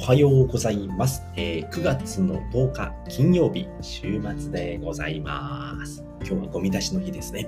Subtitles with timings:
[0.00, 6.02] おはようございます、えー、9月の10日金曜日、週末でございます。
[6.20, 7.46] 今日はゴミ出しの日ですね。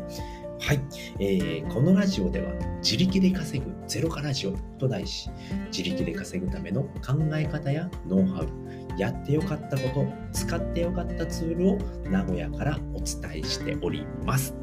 [0.60, 0.80] はい、
[1.18, 2.52] えー、このラジオでは
[2.82, 5.30] 自力で稼ぐゼロ化ラジオと題し
[5.74, 11.78] 自力で稼ぐための考え方やノウハウやってよかったこと使ってよかったツールを
[12.10, 14.54] 名古屋からお伝えしております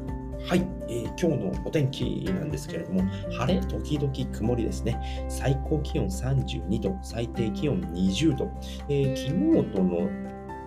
[0.46, 3.02] はい、えー、今日のお天気なんですけれども、
[3.32, 5.26] 晴れ時々曇りですね。
[5.28, 8.50] 最高気温32度、最低気温20度。
[8.88, 10.08] えー、昨日との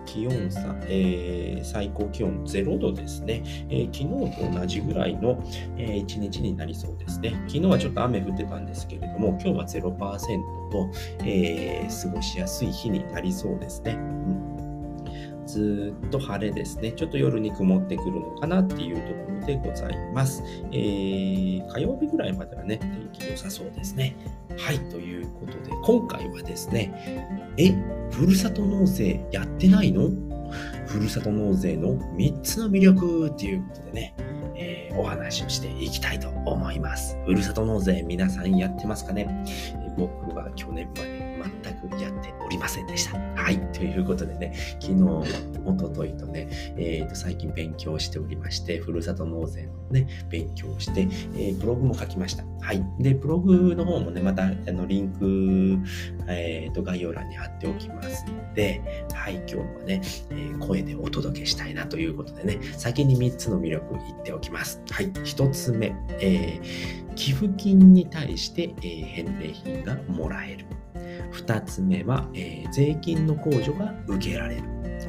[0.06, 5.42] 気温差、えー、最高気温0度ですね、えー、昨日と同じぐらいの、
[5.76, 7.32] えー、1日になりそうですね。
[7.46, 9.98] 昨日はちょっと雨降ってたんですけれども、今日は0%
[10.70, 10.90] と、
[11.24, 13.92] えー、過ごしやすい日になりそうですね。
[13.92, 14.63] うん
[15.46, 16.92] ずっと晴れですね。
[16.92, 20.42] ちょっと夜に曇ってくるのかなっていうところでございます。
[20.72, 24.16] えー、火曜日ぐらいまではね、天気良さそうですね。
[24.58, 26.92] はい、ということで、今回はですね、
[27.56, 27.72] え、
[28.10, 30.10] ふるさと納税やってないの？
[30.86, 34.14] ふるさと納税の3つの魅力っていうことでね、
[34.56, 37.18] えー、お話をしていきたいと思います。
[37.26, 39.28] ふるさと納税皆さんやってますかね？
[39.96, 43.18] 僕は去年まで全くやっておりませんでした。
[43.18, 43.58] はい。
[43.72, 45.02] ということでね、昨日、
[45.64, 52.44] おとといとね、えっ、ー、と、最近勉強しておりまして、ふるさと納税のね、勉強して、えー、ブログも書きました。
[52.60, 52.82] はい。
[52.98, 55.78] で、ブログの方もね、また、あの、リンク、
[56.28, 58.80] えっ、ー、と、概要欄に貼っておきますので、
[59.12, 60.00] はい、今日はね、
[60.30, 64.80] え、声でお届けしたいなということでね、先に3つの魅力言っておきます。
[64.90, 65.10] はい。
[65.12, 66.60] 1つ目、え、
[67.14, 70.66] 寄付金に対して、え、返礼品がもらえる。
[71.34, 74.62] 2つ目は、えー、税金の控除が受けられる。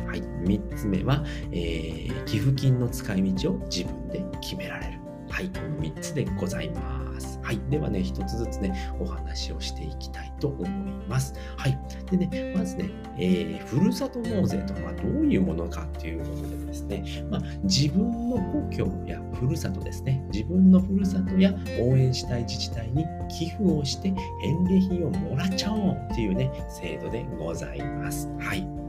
[0.07, 4.99] はい、3つ目は、えー、寄付金の使い道を自分で決められる。
[5.29, 7.04] はい、この3つでございます。
[7.41, 7.59] はい。
[7.69, 10.69] ではね、一つずつね、お話をしていきたいと思い
[11.07, 11.33] ます。
[11.57, 11.77] はい。
[12.11, 24.09] でね、まずね、えー、ふるさと納税とはどういうものかっていうことでですね、まあ、自分の故郷やふるさとですね、自分のふるさとや応援したい自治体に寄付をして
[24.41, 28.29] 返礼品をもらっちゃおうっていうね、制度でございます。
[28.39, 28.84] はい。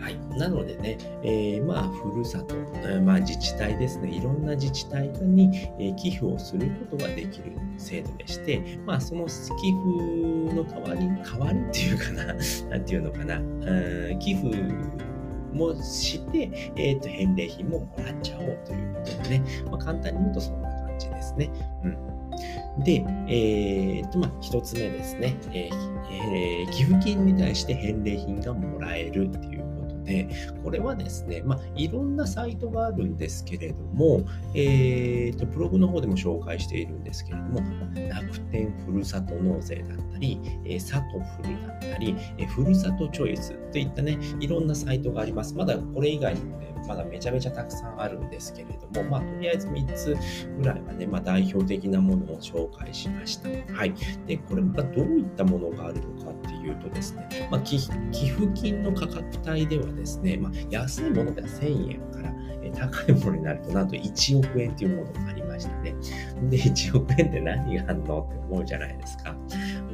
[0.00, 2.54] はい、なのでね、えー、まあ、ふるさと、
[3.02, 12.34] まあ、自治体ですね、いろんな自治体に、えー、寄付をすることができる制度でして、まあ、その寄付の代わり、代わりっていうかな、
[12.70, 13.42] なんていうのかな、う
[14.14, 14.48] ん寄付
[15.52, 21.50] もして、えっ、と、返礼品ももらっちゃおうということでね、まあ、簡単に言うとそんな感じですね。
[21.84, 22.09] うん。
[22.78, 25.90] で、えー、と、まあ、一つ目ですね、えー
[26.34, 29.49] えー、寄付金に対して返礼品がもらえるってい
[30.10, 30.28] で、
[30.64, 37.60] これはですね、まあ、いろんなサイトがあるんですけれども、えー、と、ブログの方でも紹介しているんですけれども、
[38.08, 45.54] 楽天ふるさと納税だったり、えー、サトフルだったり、え、ふるさとチョイスといったね、いろんなサイトがあります。
[45.54, 50.16] まだこれ以外にもね、まだめちゃめちゃたくさんあるんですけれども、まあ、とりあえず3つ
[50.58, 53.48] ぐらいはね、まあ、代表的なものを紹介しました。
[53.72, 53.94] はい。
[54.26, 57.96] で、これまたどういったものがあるのかっていうとですね、まあ、寄付
[58.54, 65.94] 金の価格帯ではですね、ですねまあ、安いものでは1000円から、え高いものになるとなんと1億円というものがありましたね。
[66.50, 69.36] で、1億円って何があるのって思うじゃないですか。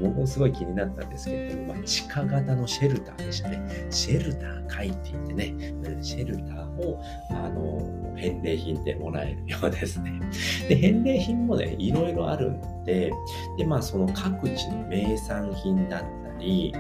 [0.01, 3.87] 僕もすごい気になったんですけれども、まあ、地下型のシェルターでしたね。
[3.91, 5.55] シェルター書いていてね、
[6.01, 7.01] シェルターを、
[7.31, 10.21] あの、返礼品でもらえるようですね。
[10.69, 13.11] で、返礼品もね、いろいろあるんで、
[13.59, 16.73] で、まあ、その各地の名産品だったり、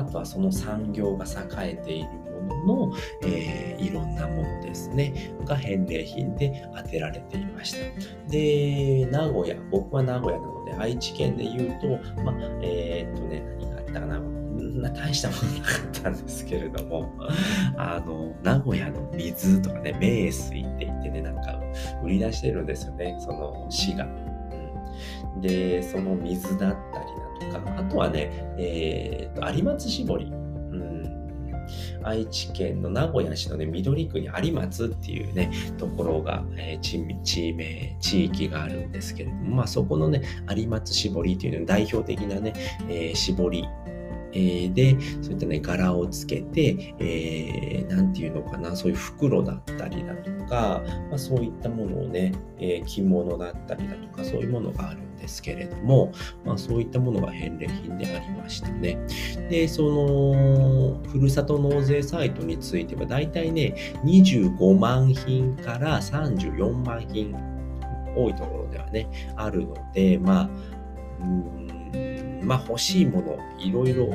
[0.00, 2.08] あとはその産業が栄えている
[2.48, 8.30] ものの、えー、いろんなものですね、が返礼品で当てられていました。
[8.30, 17.12] で、名古屋、僕は名古屋なので、愛知県で言うと、まあ、えー、っとね、何があったかな、な大したものなかったんですけれども、
[17.76, 21.60] あの、名古屋の水とかね、名水って言ってね、なんか
[22.02, 24.08] 売り出してるんですよね、その市が。
[25.40, 27.09] で、その水だったり
[27.50, 30.32] だとか、あとはね、えー、と、有松絞り。
[32.02, 40.22] 愛知県の名古屋市のね、緑区に有松っていうね、ところが、えー、地地名、地域があるんですけれども、まあそこのね、
[40.56, 42.54] 有松絞りっていうの代表的なね、
[42.88, 43.68] えー、絞り。
[44.32, 56.12] で、そういったね、柄をつけて、えー、なんていうのかな、そういう袋だったりだとか、まあ、そういったものをね、えー、着物だったりだとか、そういうものがあるですけれども、
[56.44, 58.98] まあ、そういったものが返礼品でありましたね。
[59.48, 63.74] で、その、ふるさと納税サイトについては、だいたいね、
[64.04, 67.34] 25万品から34万品、
[68.16, 70.50] 多いところではね、あるので、まあ、
[71.20, 74.10] うん、まあ欲しいもの、いろいろ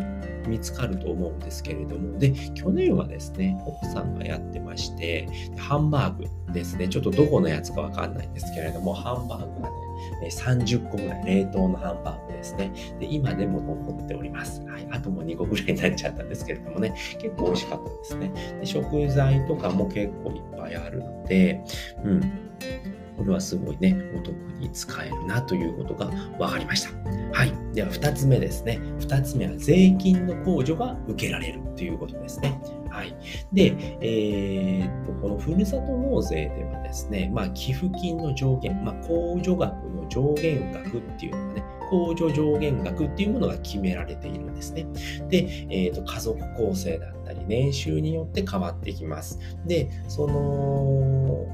[0.48, 9.76] 見つかると思うんですけれども、で、去年はですね、奥さんがやってまして、ハンバーグですね、ちょっとどこのやつかわかんないんですけれども、ハンバーグがね、
[10.24, 12.72] 30個ぐらい冷凍のハンバーグですね。
[13.00, 14.62] で、今でも残っております。
[14.68, 14.88] はい。
[14.92, 18.32] あともう2個ぐらいになっちゃったんですけれどもね、結構美味しかったですね。
[18.60, 21.62] で食材とかも結構いっぱいあるので、
[22.04, 22.22] うん。
[23.18, 26.08] これはすごいね、お得に使えるなということが
[26.38, 26.90] 分かりました。
[27.32, 27.54] はい。
[27.74, 28.80] では、2つ目ですね。
[29.00, 32.60] 2つ目は税金の控除が受けられるということですね。
[32.96, 33.14] はい。
[33.52, 44.88] で、えー、っと、このふるさと納税ではですね、まあ、寄付金の上限、まあ、控除額の上限額っていうのがね、控除上限額っていうものが決められているんですね。
[45.28, 49.40] で、えーと、家族構成だったり、年収によって変わってきます。
[49.66, 51.46] で、その、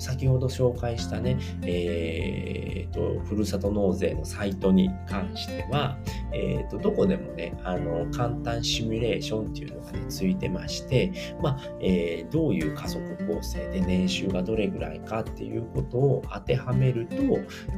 [0.00, 5.98] 先ほど紹介したね、えーと、ふるさと納税のサイトに関しては、
[6.32, 11.12] えーと、どこでもね、あの簡単シミュレーションっていうのがね、ついてまして、
[11.42, 17.16] まあえー、どういう家族構成で年収がどれぐらいかっていうことを当てはめると、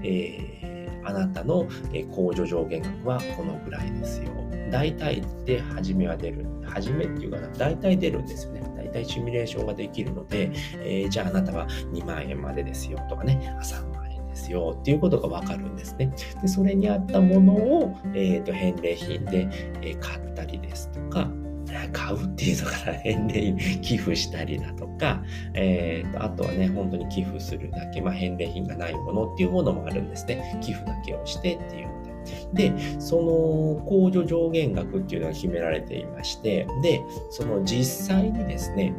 [0.02, 4.30] えー、あなたの控除上限額はこのぐらいですよ。
[4.70, 6.46] 大体で初めは出る。
[6.64, 8.62] 初めっていうかな、大体出るんですよね。
[8.76, 10.50] 大体シミュレーションができるので、
[10.82, 16.12] えー、じゃああなたは2万円までですよとかね、3万円ですよっていうことがわかるんですね。
[16.40, 19.48] で、それに合ったものを、えーと、返礼品で、
[19.82, 21.28] え買ったりですとか、
[21.92, 25.22] 買うっていうのから返礼品寄付したりだとか、
[25.54, 30.58] えーと、あとはね、本当に寄付するだけ、まあ、返礼品がないものっていうものもあるんですね。
[30.60, 38.94] 寄付だけをしてっていうので、その控除上限額っていうのが決められていまして、で、その実際にですね、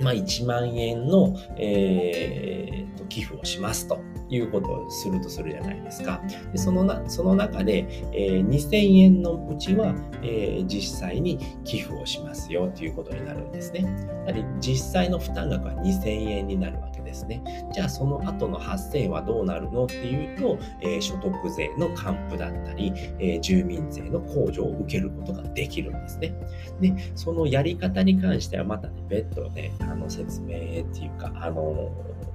[0.00, 4.00] まあ、1万円の、えー、と寄付をしますと
[4.30, 6.20] いうことをするとするじゃないですか。
[6.52, 13.82] でそのなその中で、えー、2000円のうちは、えー、実際に寄付をしますよということになるんですね。
[14.26, 17.42] やはり実際の負担額は2000円になるわけですね。
[17.72, 26.34] じゃあその後の8000円はどうなるのっていうと、えー、所得税の還付だったり、え住民税の控除を受けることができるんですね。
[26.80, 30.60] で、そのやり方に関してはまたね、別途ね、あの説明っ
[30.92, 31.92] ていうか、あの、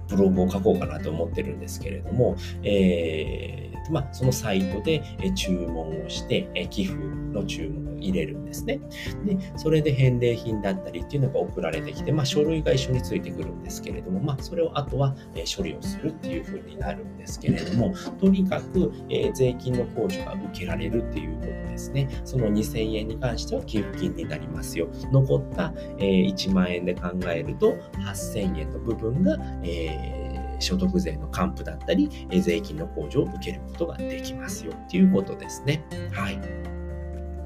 [0.10, 5.04] ブログを書こうかなと思ってるんですけれども、えー、まあ、そのサイトで
[5.36, 6.98] 注文をして、寄付
[7.34, 8.80] の注文入れるんですね。
[9.26, 15.16] で、それで返礼品だったりっていうのが送られてきて、まあ、書類が一緒についてくるんですけれども、まあ、それをあとは
[15.58, 22.10] 処理をするっていう風になるんですけれども、とにかく、え税金の控除が受けられるっていうことですね。
[22.24, 24.88] その2000円に関しては寄付金になりますよ。
[25.12, 30.30] 残った、え1万円で考えると8000円の部分が、えー
[30.60, 32.10] 所得税の還付だったり、
[32.42, 35.84] 税金の控除を受けることができますよっていうことですね。
[36.12, 36.79] はい。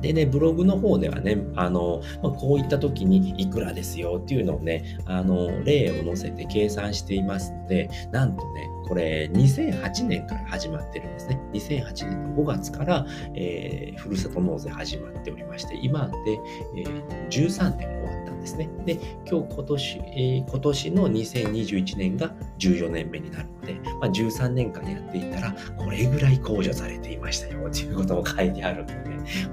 [0.03, 11.39] でね、ブログの方ではね、あの、まあ、こういった時にいくらですよっていうのをね、あの、例を載せて計算していますので、なんとね、これ2008年から始まってるんですね。
[11.53, 16.39] 2008年の5月から、えー、ふるさと納税始まっておりまして、今で、
[16.75, 18.69] えー、13年終わったですね。
[18.85, 18.99] で、
[19.29, 28.95] 今日今年、今年の2021年が14年目になるので、まあ、13年間やっていたら、これぐらい控除されていましたよということも書いてあるので、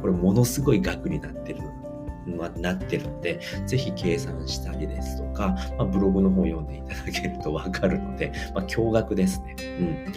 [0.01, 9.57] これものすごい額になってるので、なってるので、ぜひ計算したりですとか、まあ、ブログの方読んでいただけるとわかるので、まあ、驚愕ですね。
[9.61, 10.13] うん。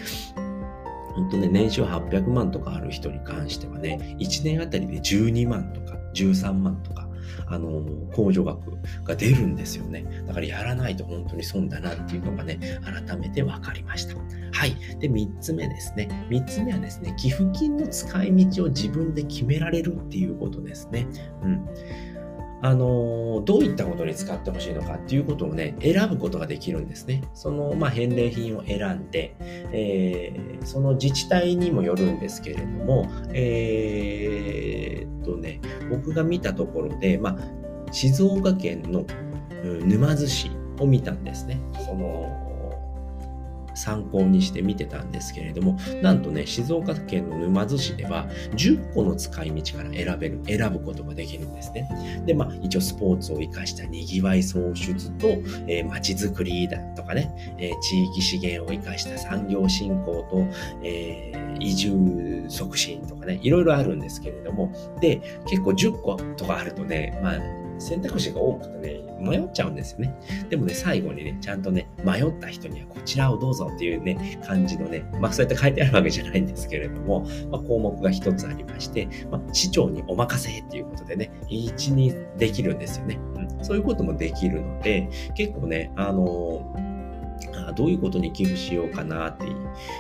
[1.14, 7.03] 本当ね、年収800万とかある人に関してはね、1年あたりで12万とか13万とか、
[7.48, 10.06] あの、控除額が出るんですよね。
[10.28, 14.16] だからやらないと本当に損だなっていうのがね、改めて分かりました。
[14.52, 14.76] はい。
[15.00, 16.08] で、3つ目ですね。
[16.30, 21.08] 3つ目はですね、寄付金の使い道を自分で決められるっていうことですね。
[21.44, 21.66] うん。
[22.64, 27.22] あのどういったことに使ってほしいのかっていうことをね、選ぶことができるんですね。
[27.34, 29.36] その、まあ、返礼品を選んで、
[29.74, 39.06] えー、その自治体にもよるんですけれども、えー、っとね、僕が見たところで、まあ、静岡県の
[39.86, 41.60] 沼津市を見たんですね。
[41.86, 42.53] その
[43.76, 51.88] 参考にして見てたんですけれども、なんとね、静岡県の沼津市では10個の使い道から選べる、選ぶことができるんですね。
[52.26, 55.28] で、まあ、一応スポーツを活かしたにぎわい創出と、
[55.68, 60.46] えー、街づくりだとかね、えー、地域資源を活かした産業振興と、
[60.84, 70.16] えー、移住促進とかね、いろいろあるんですけれども、で、結構10個とかあるとね、まあ、選択肢が多くてね、迷っちゃうんですよね。
[70.50, 83.20] でもね、最後にね、ちゃんとね、迷った人にはこちらをどうぞっていうね、感じのね、まあそうやって書いてあるわけじゃないんですけれども、まあ、項目が一つありまして、まあ、市長にお任せっていうことでね、一にできるんですよね。
[83.36, 86.94] うん、そういうこともできるので、結構ね、あのー
[87.76, 89.46] どういうことに寄付しようかなって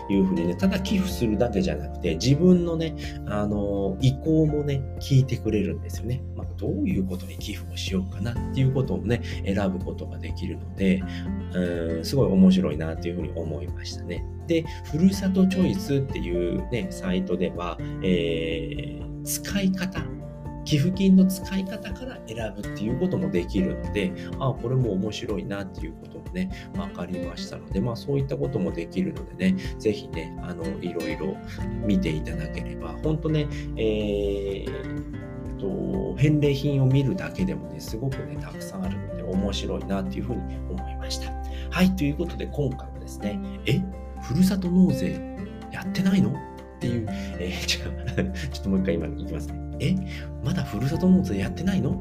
[0.10, 2.96] いうふうにね、ただ寄付するだけじゃなくて、自分のね、
[3.28, 6.22] あの、意向もね、聞いてくれるんですよね。
[6.64, 11.04] どういうことに寄付をしようかなっていうことをね、選ぶことができるので、
[11.54, 14.26] うん、すごい面白いなっていうふうに思いましたね。
[14.48, 20.02] で、ふるさとチョイスっていうね、サイトでは、えー、使い方
[20.66, 31.36] 寄付金の使い方から選ぶっていうこともできるので、ああ、これも面白いなっていうこともね、分かりましたので、まあそういったこともできるのでね、ぜひね、あの、いろいろ
[31.86, 35.13] 見ていただければ、本当ね、えー、
[35.64, 41.32] と、返礼品を見るだけでもね、すごくね、たくさんあるので、面白いなっていうふうに思いました。
[41.70, 43.82] はい、ということで今回はですね、え、
[44.22, 45.20] ふるさと納税
[45.72, 46.32] やってないの？
[46.32, 46.34] っ
[46.80, 49.64] ていう、えー、 ちょっともう一回今いきますね。
[49.80, 49.96] え
[50.44, 52.00] まだふるさと納税やってないの？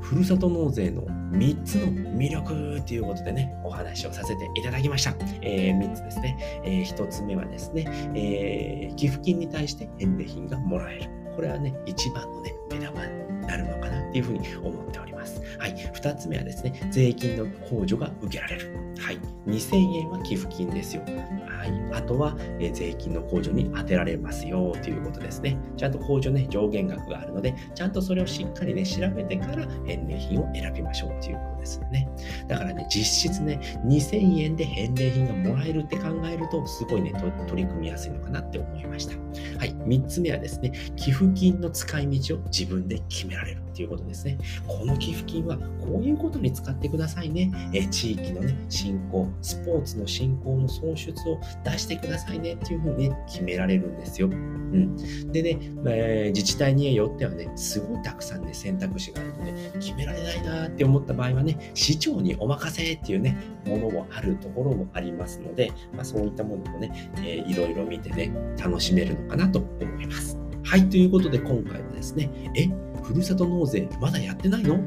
[0.00, 5.14] ふるさと納税の3つの魅力ということでね、お話をさせていただきました。
[5.42, 6.36] えー、3つですね。
[6.64, 11.21] えー、1つ目はですね、えー、寄付金に対して返礼品がもらえる。
[11.34, 15.40] これはね、一番のね、目玉になるのかなっていうふうに思っております。
[15.58, 15.74] はい。
[15.74, 18.91] 2つ目はですね、税金の控除が受けられる。
[19.02, 19.18] はい。
[19.46, 21.02] 2000円は寄付金ですよ。
[21.02, 21.72] はい。
[21.92, 25.58] あとは、え、税金の控除に充てられますよということですね。
[25.76, 32.08] ちゃんと控除ね、上限額があるので、ちゃんとそれをしっかりね、調べてから返礼品を選びましょうということですね。
[32.46, 37.12] だからね、実質ね、2000円で返礼品がもらえるって考えると、すごいね、
[37.48, 39.16] 取り組みやすいのかなって思いました。
[39.58, 39.74] はい。
[39.74, 44.38] 3つ目はですね、寄付金の使い道を自分で決められるっていうことですね。
[44.66, 47.50] この寄付金はこういうことに使ってくださいね。
[47.72, 48.56] え地域のね、
[48.92, 54.28] 振興、スポーツの振興の創出を出してくださいねっていうふうにね、決められるんですよ。
[54.28, 54.96] うん。
[55.32, 68.30] でね、えー、自治体によってはね、すごいたくさんね、選択肢があるので、決められないなって思った場合はね、市長にお任せっていうね、ものもあるところもありますので、まあ、そういったものもね、えー、いろいろ見てね、
[68.62, 70.38] 楽しめるのかなと思います。
[70.64, 72.68] はい、ということで今回はですね、え、
[73.02, 74.78] ふるさと納税まだやってないの？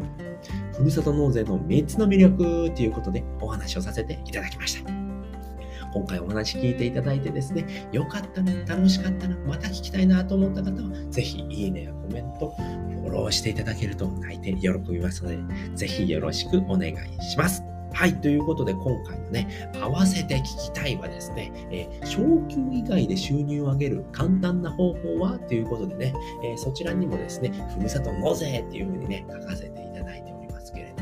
[0.78, 4.92] ふるさと納税の3つの魅力ということでお話をさせていただきました。
[5.94, 15.38] 今回お話聞いていただいてですね、よかったな、楽しかったな、また聞きたいなと思った方は、ぜひいいねやコメント、フォローしていただけると大変喜びますので、
[15.76, 17.64] ぜひよろしくお願いします。
[17.94, 18.16] はい。
[18.20, 25.40] ということで、今回のね、合わせて聞きたいはですね、えー、昇給以外で収入を上げる簡単な方法は？
[25.48, 26.14] ということでね、
[26.44, 29.75] えー、そちらにもですね、ふるさと納税っていうふうにね、書かせて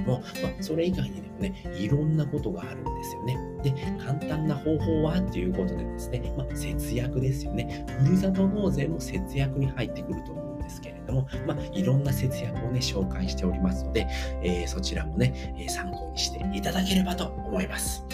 [0.03, 3.37] も、まあ、それ以外にでもね、いろんなことがあるんですよね。
[3.63, 3.71] で、
[4.03, 7.85] 簡単な方法はっていうことでですね、まあ、節約ですよね。
[8.03, 14.07] ふるさと納税も節約に入ってくると思うんですけれども、まあ、いろんな節約をね、紹介しておりますので、
[14.43, 18.05] えー、そちらもね、え、参考にしていただければと思います。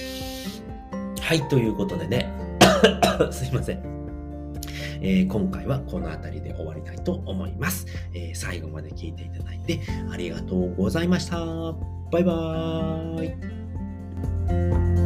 [1.22, 2.28] はい、ということでね、
[3.32, 3.99] すいません。
[5.02, 9.80] えー、今回はこの辺りで終わりたいと思います、えー、最後まで聞いていただいて
[10.12, 11.38] ありがとうございました。
[12.12, 14.99] バイバーイ。